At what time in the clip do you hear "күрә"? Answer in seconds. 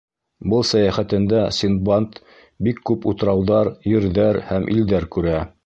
5.19-5.41